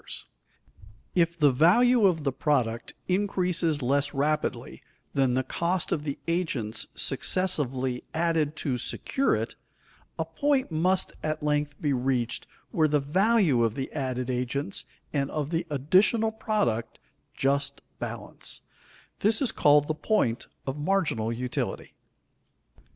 [Sidenote: 0.03 0.25
The 1.13 1.13
marginal 1.13 1.13
utility 1.13 1.13
in 1.13 1.21
goods] 1.21 1.21
If 1.35 1.39
the 1.39 1.51
value 1.51 2.05
of 2.07 2.23
the 2.23 2.31
product 2.31 2.93
increases 3.07 3.81
less 3.83 4.13
rapidly 4.15 4.81
than 5.13 5.33
the 5.35 5.43
cost 5.43 5.91
of 5.91 6.05
the 6.05 6.17
agents 6.27 6.87
successively 6.95 8.03
added 8.11 8.55
to 8.55 8.79
secure 8.79 9.35
it, 9.35 9.53
a 10.17 10.25
point 10.25 10.71
must 10.71 11.13
at 11.21 11.43
length 11.43 11.79
be 11.79 11.93
reached 11.93 12.47
where 12.71 12.87
the 12.87 12.99
value 12.99 13.61
of 13.63 13.75
the 13.75 13.91
added 13.91 14.31
agents 14.31 14.85
and 15.13 15.29
of 15.29 15.51
the 15.51 15.67
additional 15.69 16.31
product 16.31 16.97
just 17.35 17.81
balance; 17.99 18.61
this 19.19 19.39
is 19.39 19.51
called 19.51 19.87
the 19.87 19.93
point 19.93 20.47
of 20.65 20.79
marginal 20.79 21.31
utility. 21.31 21.93